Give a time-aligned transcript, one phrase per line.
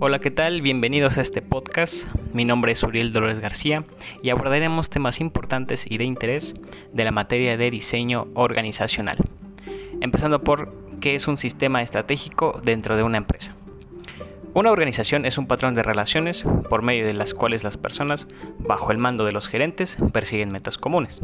[0.00, 0.60] Hola, ¿qué tal?
[0.60, 2.08] Bienvenidos a este podcast.
[2.32, 3.84] Mi nombre es Uriel Dolores García
[4.22, 6.56] y abordaremos temas importantes y de interés
[6.92, 9.18] de la materia de diseño organizacional.
[10.00, 13.54] Empezando por qué es un sistema estratégico dentro de una empresa.
[14.52, 18.26] Una organización es un patrón de relaciones por medio de las cuales las personas,
[18.58, 21.20] bajo el mando de los gerentes, persiguen metas comunes.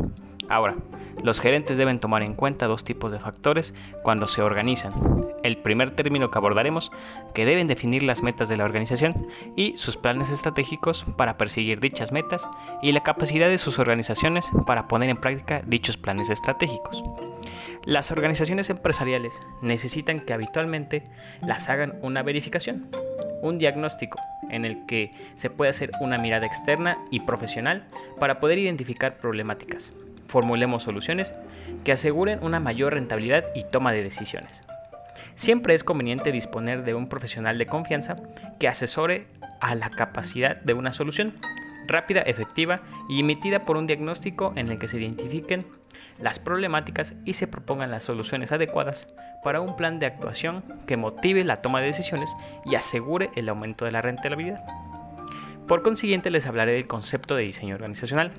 [0.50, 0.74] Ahora,
[1.22, 3.72] los gerentes deben tomar en cuenta dos tipos de factores
[4.02, 4.92] cuando se organizan.
[5.44, 6.90] El primer término que abordaremos,
[7.34, 9.14] que deben definir las metas de la organización
[9.56, 12.50] y sus planes estratégicos para perseguir dichas metas
[12.82, 17.00] y la capacidad de sus organizaciones para poner en práctica dichos planes estratégicos.
[17.84, 21.04] Las organizaciones empresariales necesitan que habitualmente
[21.42, 22.88] las hagan una verificación,
[23.40, 24.18] un diagnóstico
[24.50, 27.86] en el que se puede hacer una mirada externa y profesional
[28.18, 29.92] para poder identificar problemáticas
[30.30, 31.34] formulemos soluciones
[31.84, 34.62] que aseguren una mayor rentabilidad y toma de decisiones.
[35.34, 38.16] Siempre es conveniente disponer de un profesional de confianza
[38.58, 39.26] que asesore
[39.60, 41.34] a la capacidad de una solución
[41.86, 45.66] rápida, efectiva y emitida por un diagnóstico en el que se identifiquen
[46.18, 49.08] las problemáticas y se propongan las soluciones adecuadas
[49.42, 52.34] para un plan de actuación que motive la toma de decisiones
[52.64, 54.62] y asegure el aumento de la rentabilidad.
[55.66, 58.32] Por consiguiente les hablaré del concepto de diseño organizacional.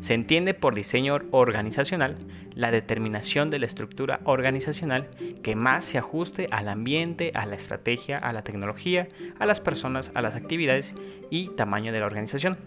[0.00, 2.16] Se entiende por diseño organizacional
[2.54, 5.08] la determinación de la estructura organizacional
[5.42, 10.10] que más se ajuste al ambiente, a la estrategia, a la tecnología, a las personas,
[10.14, 10.94] a las actividades
[11.30, 12.58] y tamaño de la organización.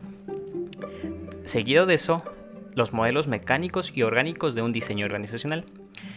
[1.46, 2.24] Seguido de eso,
[2.76, 5.66] los modelos mecánicos y orgánicos de un diseño organizacional.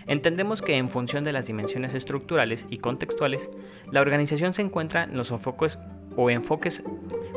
[0.06, 3.50] Entendemos que en función de las dimensiones estructurales y contextuales,
[3.90, 5.78] la organización se encuentra en los enfoques
[6.16, 6.82] o enfoques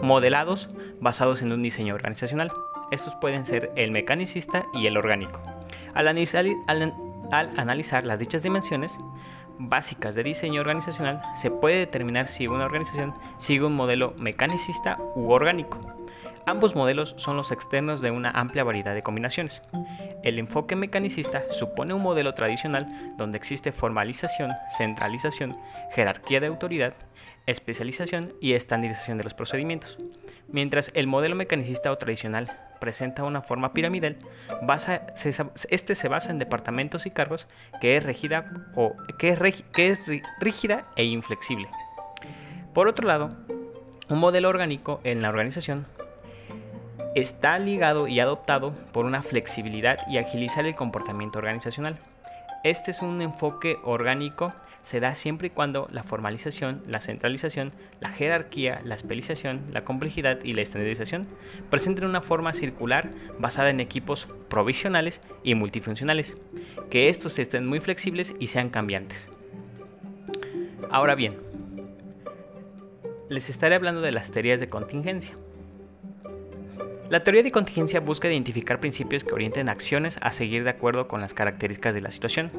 [0.01, 2.51] modelados basados en un diseño organizacional.
[2.91, 5.41] Estos pueden ser el mecanicista y el orgánico.
[5.93, 8.97] Al analizar, las dichas dimensiones
[9.59, 15.31] básicas de diseño organizacional, se puede determinar si una organización sigue un modelo mecanicista u
[15.31, 15.79] orgánico.
[16.45, 19.61] Ambos modelos son los externos de una amplia variedad de combinaciones.
[20.23, 25.57] El enfoque mecanicista supone un modelo tradicional donde existe formalización, centralización,
[25.91, 26.93] jerarquía de autoridad,
[27.47, 29.97] especialización y estandarización de los procedimientos.
[30.47, 34.17] Mientras el modelo mecanicista o tradicional presenta una forma piramidal,
[35.69, 37.47] este se basa en departamentos y cargos
[37.81, 40.01] que es rígida o que es
[40.39, 41.67] rígida e inflexible.
[42.73, 43.35] Por otro lado,
[44.09, 45.85] un modelo orgánico en la organización
[47.15, 51.97] está ligado y adoptado por una flexibilidad y agilizar el comportamiento organizacional.
[52.63, 58.09] Este es un enfoque orgánico, se da siempre y cuando la formalización, la centralización, la
[58.09, 61.27] jerarquía, la especialización, la complejidad y la estandarización
[61.69, 63.09] presenten una forma circular
[63.39, 66.37] basada en equipos provisionales y multifuncionales,
[66.89, 69.29] que estos estén muy flexibles y sean cambiantes.
[70.89, 71.37] Ahora bien,
[73.29, 75.37] les estaré hablando de las teorías de contingencia.
[77.09, 81.21] La teoría de contingencia busca identificar principios que orienten acciones a seguir de acuerdo con
[81.21, 82.51] las características de la situación,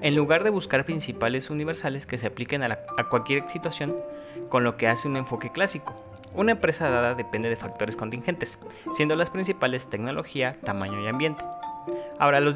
[0.00, 2.78] en lugar de buscar principales universales que se apliquen a,
[3.10, 3.94] cualquier situación,
[4.48, 5.94] con lo que hace un enfoque clásico.
[6.34, 8.56] Una empresa dada depende de factores contingentes,
[8.92, 11.44] siendo las principales tecnología, tamaño y ambiente.
[12.22, 12.54] Ahora, los,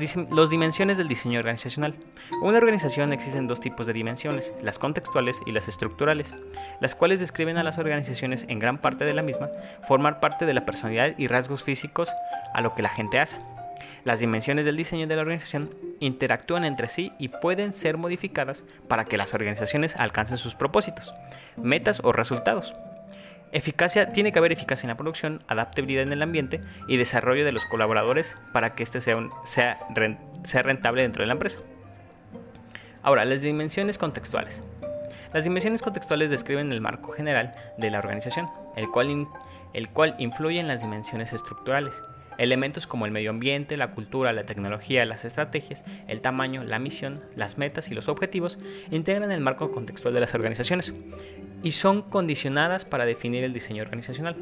[0.49, 1.97] dimensiones del diseño organizacional.
[2.41, 6.34] Una organización existen dos tipos de dimensiones, las contextuales y las estructurales,
[6.81, 9.50] las cuales describen a las organizaciones en gran parte de la misma,
[9.88, 12.09] formar parte de la personalidad y rasgos físicos
[12.54, 13.38] a lo que la gente hace.
[14.04, 19.04] Las dimensiones del diseño de la organización interactúan entre sí y pueden ser modificadas para
[19.04, 21.12] que las organizaciones alcancen sus propósitos,
[21.56, 22.72] metas o resultados.
[23.53, 27.53] Eficacia, tiene que haber eficacia en la producción, adaptabilidad en el ambiente y desarrollo de
[27.53, 29.79] los colaboradores para que éste sea, sea,
[30.45, 31.61] sea rentable dentro de la empresa.
[33.03, 34.62] Ahora, las dimensiones contextuales.
[35.33, 39.29] Las dimensiones contextuales describen el marco general de la organización, el cual,
[39.75, 42.03] el cual influye en las dimensiones estructurales.
[42.38, 47.20] Elementos como el medio ambiente, la cultura, la tecnología, las estrategias, el tamaño, la misión,
[47.34, 48.58] las metas y los objetivos
[48.91, 50.92] integran el marco contextual de las organizaciones
[51.62, 54.36] y son condicionadas para definir el diseño organizacional.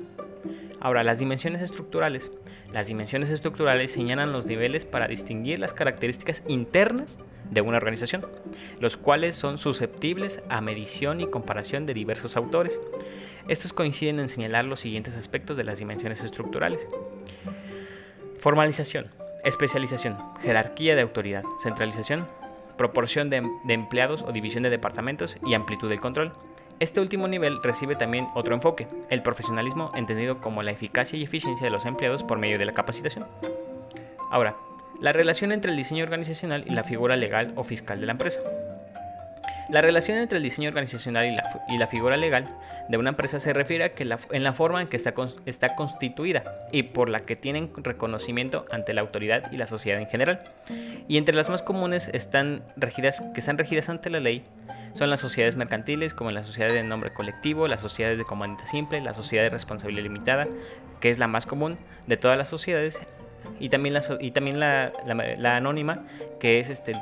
[0.81, 2.31] Ahora, las dimensiones estructurales.
[2.73, 7.19] Las dimensiones estructurales señalan los niveles para distinguir las características internas
[7.51, 8.27] de una organización,
[8.81, 12.81] los cuales son susceptibles a medición y comparación de diversos autores.
[13.49, 16.87] Estos coinciden en señalar los siguientes aspectos de las dimensiones estructurales.
[18.45, 19.07] Formalización,
[19.43, 22.29] especialización, jerarquía de autoridad, centralización,
[22.77, 23.39] proporción de,
[23.69, 26.35] empleados o división de departamentos y amplitud del control.
[26.79, 31.65] Este último nivel recibe también otro enfoque, el profesionalismo entendido como la eficacia y eficiencia
[31.65, 33.27] de los empleados por medio de la capacitación.
[34.31, 34.59] Ahora,
[35.01, 38.41] la relación entre el diseño organizacional y la figura legal o fiscal de la empresa.
[39.69, 41.27] La relación entre el diseño organizacional
[41.69, 42.49] y la, figura legal
[42.89, 45.15] de una empresa se refiere a que en la forma en que está,
[45.47, 50.09] está constituida y por la que tienen reconocimiento ante la autoridad y la sociedad en
[50.09, 50.43] general.
[51.09, 54.45] Y entre las más comunes están regidas, que están regidas ante la ley
[54.95, 59.01] son las sociedades mercantiles, como la sociedad de nombre colectivo, las sociedades de comandita simple,
[59.01, 60.47] la sociedad de responsabilidad limitada,
[61.01, 63.01] que es la más común de todas las sociedades,
[63.59, 66.05] y también la, y también la, la, anónima,
[66.39, 66.93] que es este,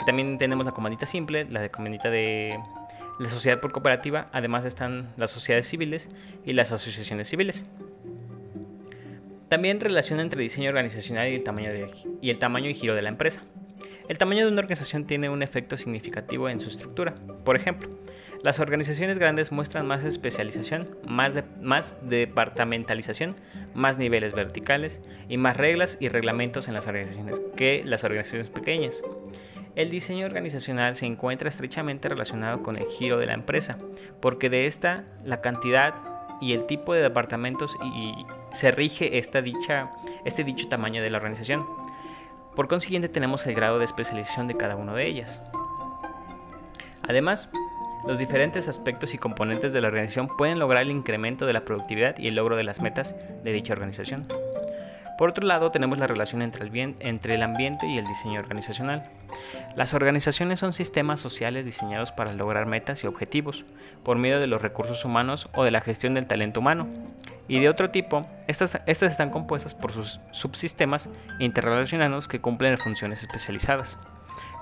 [0.00, 2.58] que también tenemos la comandita simple, la de comandita de
[3.18, 6.08] la sociedad por cooperativa, además están las sociedades civiles
[6.44, 7.66] y las asociaciones civiles.
[9.48, 11.86] También relación entre diseño organizacional y el tamaño, de,
[12.22, 13.42] y, el tamaño y giro de la empresa.
[14.08, 17.14] El tamaño de una organización tiene un efecto significativo en su estructura.
[17.44, 17.90] Por ejemplo,
[18.42, 23.36] las organizaciones grandes muestran más especialización, más, más departamentalización,
[23.74, 29.02] más niveles verticales y más reglas y reglamentos en las organizaciones que las organizaciones pequeñas.
[29.76, 33.78] El diseño organizacional se encuentra estrechamente relacionado con el giro de la empresa,
[34.20, 35.94] porque de esta la cantidad
[36.40, 39.90] y el tipo de departamentos y se rige esta dicha,
[40.24, 41.66] este dicho tamaño de la organización.
[42.56, 45.42] Por consiguiente tenemos el grado de especialización de cada una de ellas.
[47.02, 47.48] Además,
[48.06, 52.18] los diferentes aspectos y componentes de la organización pueden lograr el incremento de la productividad
[52.18, 54.26] y el logro de las metas de dicha organización.
[55.20, 59.10] Por otro lado, tenemos la relación entre el, entre el ambiente y el diseño organizacional.
[59.76, 63.66] Las organizaciones son sistemas sociales diseñados para lograr metas y objetivos
[64.02, 66.88] por medio de los recursos humanos o de la gestión del talento humano.
[67.48, 73.20] Y de otro tipo, estas, estas están compuestas por sus subsistemas interrelacionados que cumplen funciones
[73.20, 73.98] especializadas.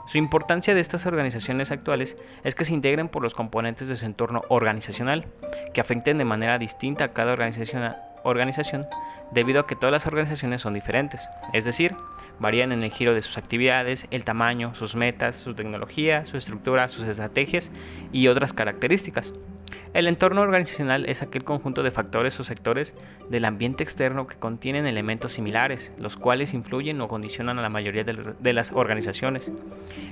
[0.09, 4.07] Su importancia de estas organizaciones actuales es que se integren por los componentes de su
[4.07, 5.27] entorno organizacional,
[5.73, 7.95] que afecten de manera distinta a cada organización,
[8.29, 8.87] organización
[9.33, 11.95] debido a que todas las organizaciones son diferentes, es decir,
[12.39, 16.89] varían en el giro de sus actividades, el tamaño, sus metas, su tecnología, su estructura,
[16.89, 17.71] sus estrategias
[18.13, 19.33] y otras características.
[19.95, 22.95] El entorno organizacional es aquel conjunto de factores o sectores
[23.31, 28.05] del ambiente externo que contienen elementos similares, los cuales influyen o condicionan a la mayoría
[28.05, 29.51] de las organizaciones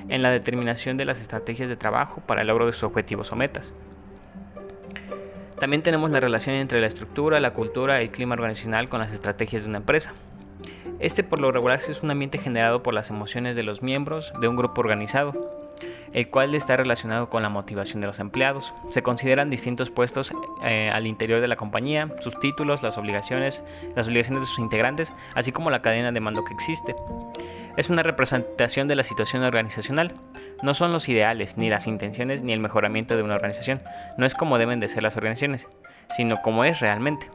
[0.09, 3.37] en la determinación de las estrategias de trabajo para el logro de sus objetivos o
[3.37, 3.73] metas.
[5.59, 9.13] También tenemos la relación entre la estructura, la cultura y el clima organizacional con las
[9.13, 10.13] estrategias de una empresa.
[10.99, 14.49] Este por lo regular es un ambiente generado por las emociones de los miembros de
[14.49, 15.67] un grupo organizado,
[16.13, 18.73] el cual está relacionado con la motivación de los empleados.
[18.91, 20.33] Se consideran distintos puestos
[20.65, 23.65] eh, al interior de la compañía, sus títulos, las obligaciones,
[23.95, 26.95] las obligaciones de sus integrantes, así como la cadena de mando que existe.
[27.77, 30.15] Es una representación de la situación organizacional.
[30.63, 33.83] No son los ideales, ni las intenciones, ni el mejoramiento de una organización.
[34.17, 35.67] No es como deben de ser las organizaciones,
[36.09, 37.29] sino como es realmente.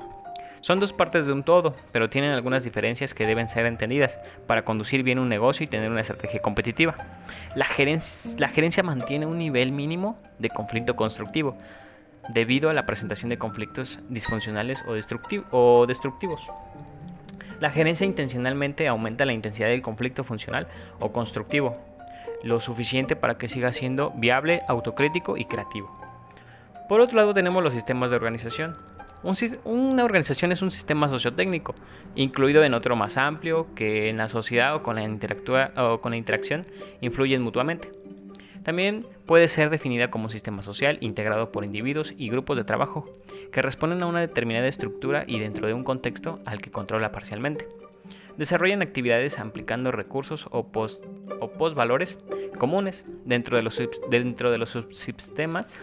[0.62, 4.64] Son dos partes de un todo, pero tienen algunas diferencias que deben ser entendidas para
[4.64, 6.96] conducir bien un negocio y tener una estrategia competitiva.
[7.56, 11.56] La gerencia, mantiene un nivel mínimo de conflicto constructivo
[12.30, 14.92] debido a la presentación de conflictos disfuncionales o,
[15.52, 16.50] o destructivos.
[17.62, 20.68] La gerencia intencionalmente aumenta la intensidad del conflicto funcional
[21.00, 21.78] o constructivo,
[22.44, 25.96] lo suficiente para que siga siendo viable, autocrítico y creativo.
[26.90, 28.76] Por otro lado tenemos los sistemas de organización
[29.66, 31.76] una organización es un sistema sociotécnico,
[32.16, 36.18] incluido en otro más amplio que en la sociedad o con la, o con la
[36.18, 36.66] interacción
[37.02, 37.92] influyen mutuamente.
[38.64, 43.08] También puede ser definida como un sistema social integrado por individuos y grupos de trabajo
[43.52, 47.68] que responden a una determinada estructura y dentro de un contexto al que controla parcialmente.
[48.38, 51.04] Desarrollan actividades aplicando recursos o post,
[51.40, 52.18] o post valores
[52.58, 55.80] comunes dentro de los, dentro de los subsistemas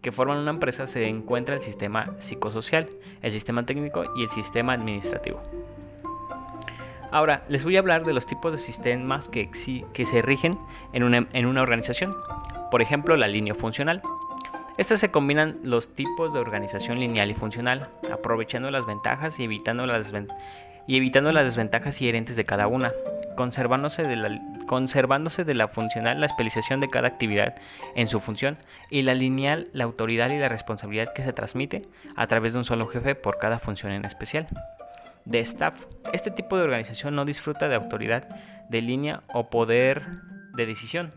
[0.00, 2.88] que forman una empresa se encuentra el sistema psicosocial,
[3.22, 5.40] el sistema técnico y el sistema administrativo.
[7.12, 9.50] Ahora, les voy a hablar de los tipos de sistemas que,
[9.92, 10.58] que se rigen
[10.92, 12.16] en una, en una organización.
[12.70, 14.02] Por ejemplo, la línea funcional.
[14.78, 19.86] Estas se combinan los tipos de organización lineal y funcional, aprovechando las ventajas y evitando
[19.86, 20.12] las,
[20.86, 22.92] y evitando las desventajas inherentes de cada una
[23.34, 27.54] conservándose de, la, conservándose de la funcional la especialización de cada actividad
[27.94, 28.58] en su función
[28.90, 31.82] y la lineal la autoridad y la responsabilidad que se transmite
[32.16, 34.46] a través de un solo jefe por cada función en especial.
[35.24, 35.74] De staff,
[36.12, 38.28] este tipo de organización no disfruta de autoridad
[38.68, 40.02] de línea o poder
[40.54, 41.12] de decisión.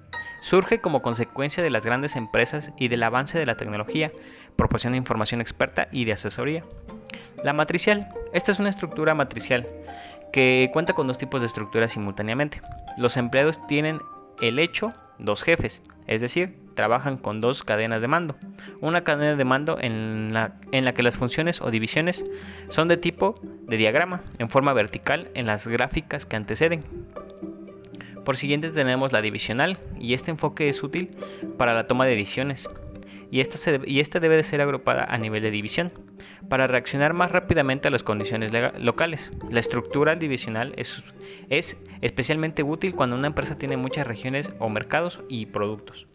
[0.45, 4.11] Surge como consecuencia de las grandes empresas y del avance de la tecnología,
[4.55, 6.63] proporciona información experta y de asesoría.
[7.43, 9.67] La matricial, esta es una estructura matricial
[10.31, 12.61] que cuenta con dos tipos de estructuras simultáneamente.
[12.95, 13.97] Los empleados tienen
[14.39, 18.35] el hecho dos jefes, es decir, trabajan con dos cadenas de mando.
[18.81, 22.23] Una cadena de mando en la, en la que las funciones o divisiones
[22.69, 26.83] son de tipo de diagrama, en forma vertical en las gráficas que anteceden.
[28.25, 31.11] Por siguiente tenemos la divisional y este enfoque es útil
[31.57, 32.67] para la toma de decisiones
[33.31, 35.91] y esta, y esta debe de ser agrupada a nivel de división
[36.49, 39.31] para reaccionar más rápidamente a las condiciones locales.
[39.49, 41.03] La estructura divisional es,
[41.49, 46.07] es especialmente útil cuando una empresa tiene muchas regiones o mercados y productos.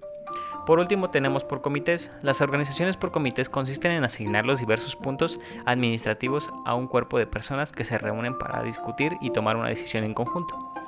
[0.66, 2.12] Por último tenemos por comités.
[2.22, 7.26] Las organizaciones por comités consisten en asignar los diversos puntos administrativos a un cuerpo de
[7.26, 10.79] personas que se reúnen para discutir y tomar una decisión en conjunto.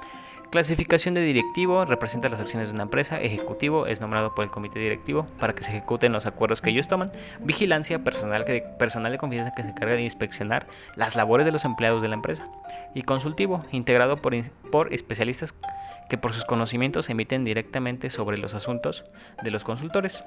[0.53, 3.19] Clasificación de directivo representa las acciones de una empresa.
[3.19, 6.89] Ejecutivo es nombrado por el comité directivo para que se ejecuten los acuerdos que ellos
[6.89, 7.11] toman.
[7.41, 11.65] Vigilancia, personal, que, personal de confianza que se encarga de inspeccionar las labores de los
[11.65, 12.47] empleados de la empresa.
[12.95, 14.35] Y consultivo, integrado por,
[14.71, 15.55] por especialistas
[16.11, 19.07] que por sus conocimientos emiten directamente sobre los asuntos
[19.43, 20.23] de los consultores.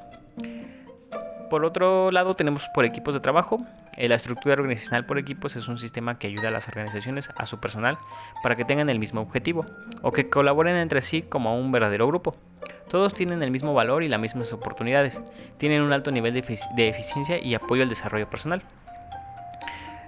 [1.52, 3.60] Por otro lado, tenemos por equipos de trabajo.
[3.98, 7.46] Eh, la estructura organizacional por equipos es un sistema que ayuda a las organizaciones, a
[7.46, 7.98] su personal,
[8.44, 9.66] para que tengan el mismo objetivo
[10.02, 12.36] o que colaboren entre sí como un verdadero grupo.
[12.90, 15.22] Todos tienen el mismo valor y las mismas oportunidades,
[15.58, 18.62] tienen un alto nivel de eficiencia y apoyo al desarrollo personal.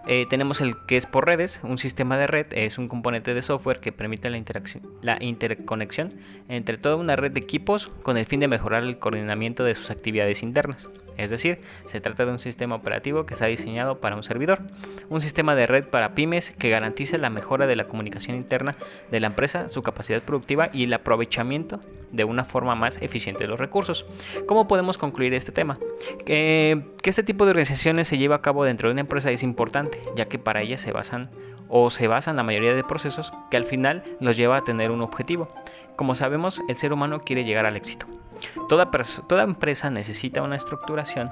[0.09, 3.41] Eh, tenemos el que es por redes, un sistema de red es un componente de
[3.41, 6.13] software que permite la, interacción, la interconexión
[6.47, 9.91] entre toda una red de equipos con el fin de mejorar el coordinamiento de sus
[9.91, 10.87] actividades internas.
[11.17, 14.61] Es decir, se trata de un sistema operativo que está diseñado para un servidor,
[15.09, 18.77] un sistema de red para pymes que garantice la mejora de la comunicación interna
[19.11, 23.59] de la empresa, su capacidad productiva y el aprovechamiento de una forma más eficiente los
[23.59, 24.05] recursos.
[24.45, 25.77] ¿Cómo podemos concluir este tema?
[26.25, 30.01] Que, este tipo de organizaciones se lleva a cabo dentro de una empresa es importante,
[30.15, 31.29] ya que para ellas se basan
[31.69, 35.01] o se basan la mayoría de procesos que al final los lleva a tener un
[35.01, 35.49] objetivo.
[35.95, 38.05] Como sabemos, el ser humano quiere llegar al éxito.
[38.69, 38.91] Toda,
[39.27, 41.31] toda empresa necesita una estructuración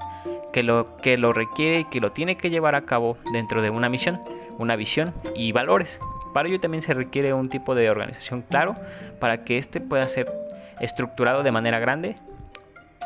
[0.51, 3.70] que lo, que lo requiere y que lo tiene que llevar a cabo dentro de
[3.70, 4.20] una misión,
[4.58, 6.00] una visión y valores.
[6.34, 8.75] Para ello también se requiere un tipo de organización claro
[9.20, 10.32] para que éste pueda ser
[10.79, 12.15] estructurado de manera grande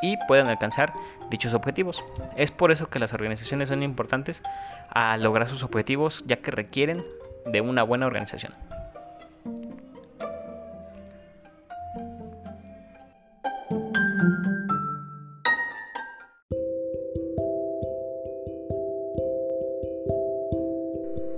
[0.02, 0.94] y puedan alcanzar
[1.30, 2.04] dichos objetivos.
[2.36, 4.44] Es por eso que las organizaciones son importantes
[4.90, 7.02] a lograr sus objetivos ya que requieren
[7.46, 8.54] de una buena organización.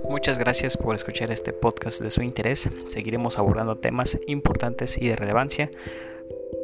[0.08, 2.70] Muchas gracias por escuchar este podcast de su interés.
[2.86, 5.68] Seguiremos abordando temas importantes y de relevancia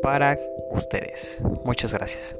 [0.03, 0.39] para
[0.73, 1.39] ustedes.
[1.65, 2.37] Muchas gracias.